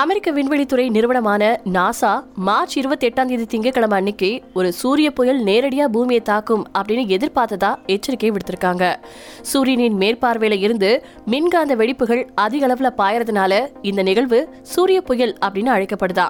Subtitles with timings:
[0.00, 6.22] அமெரிக்க விண்வெளித்துறை நிறுவனமான NASA March இருபத்தி எட்டாம் தேதி திங்கட்கிழமை அன்னைக்கு ஒரு சூரிய புயல் நேரடியா பூமியை
[6.22, 8.96] தாக்கும் அப்படின்னு எதிர்பார்த்ததா எச்சரிக்கை விடுத்திருக்காங்க.
[9.42, 10.90] சூரியனின் மேற்பார்வையில இருந்து
[11.26, 16.28] மின்காந்த வெடிப்புகள் அதிக அளவுல பாயறதுனால இந்த நிகழ்வு சூரிய புயல் அப்படின்னு அழைக்கப்படுதா.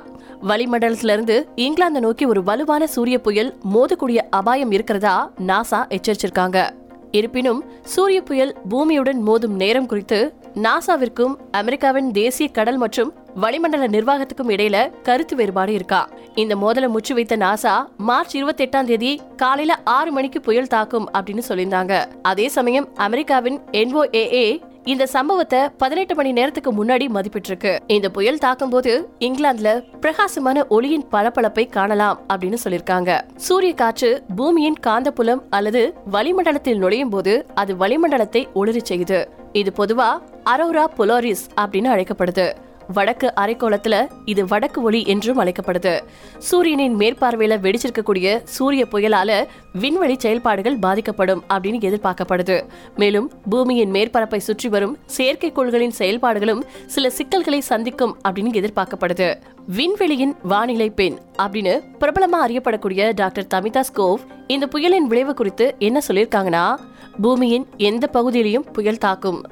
[0.48, 6.70] வளிமண்டலத்திலிருந்து இங்கிலாந்து நோக்கி ஒரு வலுவான சூரிய புயல் மோதக்கூடிய அபாயம் இருக்கிறதா நாசா எச்சரிச்சிருக்காங்க.
[7.10, 13.12] இருப்பினும் சூரிய புயல் பூமியுடன் மோதும் நேரம் குறித்து நாசாவிற்கும் அமெரிக்காவின் தேசிய கடல் மற்றும்
[13.42, 16.08] வளிமண்டல நிர்வாகத்துக்கும் இடையில கருத்து வேறுபாடு இருக்கா?
[16.34, 21.42] இந்த மோதலை முச்சு வைத்த நாசா மார்ச் இருபத்தி எட்டாம் தேதி காலையில ஆறு மணிக்கு புயல் தாக்கும் அப்படின்னு
[21.48, 22.04] சொல்லியிருந்தாங்க.
[22.22, 27.78] அதே சமயம் அமெரிக்காவின் என்ஓஏஏ இந்த சம்பவத்தை பதினெட்டு மணி நேரத்துக்கு முன்னாடி மதிப்பிட்டிருக்கு.
[27.86, 35.42] இந்த புயல் தாக்கும் போது இங்கிலாந்துல பிரகாசமான ஒளியின் பளபளப்பை காணலாம் அப்படின்னு சொல்லிருக்காங்க சூரிய காற்று பூமியின் காந்தப்புலம்
[35.50, 39.26] அல்லது வளிமண்டலத்தில் நுழையும் போது அது வளிமண்டலத்தை ஒளிர செய்யுது.
[39.52, 40.10] இது பொதுவா
[40.44, 42.52] அரோரா பொலாரிஸ் அப்படின்னு அழைக்கப்படுது.
[42.92, 46.00] வடக்கு அரைக்கோளத்துல இது வடக்கு ஒளி என்றும் அழைக்கப்படுது.
[46.38, 49.46] சூரியனின் மேற்பார்வையில வெடிச்சிருக்கக்கூடிய சூரிய புயலால
[49.80, 52.62] விண்வெளி செயல்பாடுகள் பாதிக்கப்படும் அப்படின்னு எதிர்பார்க்கப்படுது.
[52.96, 59.34] மேலும் பூமியின் மேற்பரப்பை சுற்றி வரும் செயற்கைக்கோள்களின் செயல்பாடுகளும் சில சிக்கல்களை சந்திக்கும் அப்படின்னு எதிர்பார்க்கப்படுது.
[59.76, 66.74] விண்வெளியின் வானிலை பெண் அப்படின்னு பிரபலமா அறியப்படக்கூடிய டாக்டர் தமிதா ஸ்கோவ் இந்த புயலின் விளைவு குறித்து என்ன சொல்லியிருக்காங்கன்னா
[67.22, 69.44] பூமியின் எந்த பகுதியிலையும் புயல் தாக்கும்.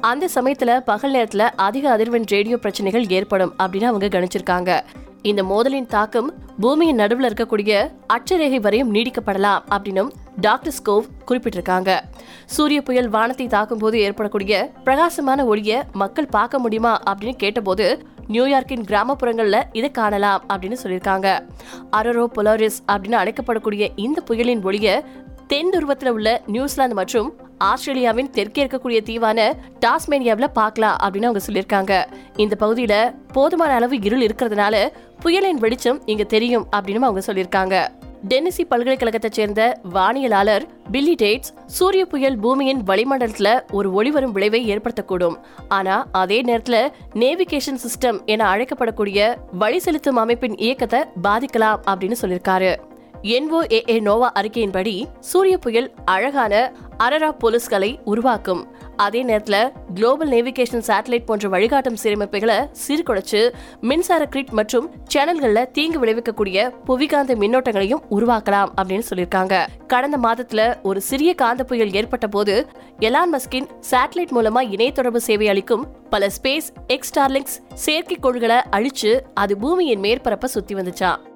[0.00, 4.80] அந்த சமயத்துல பகல் நேரத்துல அதிக அதிர்வெண் ரேடியோ பிரச்சனைகள் ஏற்படும் அப்படின்னு அவங்க கணிச்சிருக்காங்க.
[5.22, 12.00] இந்த மோதலின் தாக்கம் பூமியின் நடுவில் இருக்கக்கூடிய அட்சரேகை வரையும் நீடிக்கப்படலாம் அப்படின்னும் டாக்டர் ஸ்கோவ் குறிப்பிட்டிருக்காங்க.
[12.46, 19.62] சூரிய புயல் வானத்தை தாக்கும் போது ஏற்படக்கூடிய பிரகாசமான ஒளிய மக்கள் பார்க்க முடியுமா அப்படின்னு கேட்டபோது நியூயார்க்கின் கிராமப்புறங்கள்ல
[19.72, 21.48] இதை காணலாம் அப்படின்னு சொல்லியிருக்காங்க.
[21.90, 25.04] அரரோ பொலாரிஸ் அப்படின்னு அழைக்கப்படக்கூடிய இந்த புயலின் ஒளிய
[25.46, 29.54] தென் துருவத்தில் உள்ள நியூசிலாந்து மற்றும் ஆஸ்திரேலியாவின் தெற்கே இருக்கக்கூடிய தீவான
[29.86, 32.04] டாஸ்மேனியாவில் பார்க்கலாம் அப்படின்னு அவங்க சொல்லியிருக்காங்க.
[32.36, 34.88] இந்த பகுதியில் போதுமான அளவு இருள் இருக்கிறதுனால
[35.20, 37.88] புயலின் வெளிச்சம் இங்க தெரியும் அப்படின்னு அவங்க சொல்லியிருக்காங்க.
[38.28, 45.36] டென்னிசி பல்கலைக்கழகத்தை சேர்ந்த வானியலாளர் பில்லி டேட்ஸ் சூரிய புயல் பூமியின் வளிமண்டலத்துல ஒரு ஒளிவரும் விளைவை ஏற்படுத்தக்கூடும்.
[45.68, 52.76] ஆனா அதே நேரத்துல நேவிகேஷன் சிஸ்டம் என அழைக்கப்படக்கூடிய வழி செலுத்தும் அமைப்பின் இயக்கத்தை பாதிக்கலாம் அப்படின்னு சொல்லியிருக்காரு.
[53.22, 58.66] என்ஓஏஏ நோவா அறிக்கையின்படி சூரிய புயல் அழகான அரரா போலீஸ்களை உருவாக்கும்.
[58.96, 66.72] அதே நேரத்தில் குளோபல் நேவிகேஷன் சேட்டலைட் போன்ற வழிகாட்டும் சீரமைப்புகளை சீர்குலைச்சு மின்சார கிரிட் மற்றும் சேனல்களில் தீங்கு விளைவிக்கக்கூடிய
[66.86, 69.66] புவிகாந்த மின்னோட்டங்களையும் உருவாக்கலாம் அப்படின்னு சொல்லியிருக்காங்க.
[69.86, 72.66] கடந்த மாதத்துல ஒரு சிறிய காந்த புயல் ஏற்பட்ட போது
[72.98, 80.00] எலான் மஸ்கின் சேட்டலைட் மூலமா இணைய தொடர்பு சேவை அளிக்கும் பல ஸ்பேஸ் எக்ஸ்டார்லிங்ஸ் செயற்கைக்கோள்களை அழிச்சு அது பூமியின்
[80.00, 81.27] மேற்பரப்பை சுத்தி வந்துச்சான்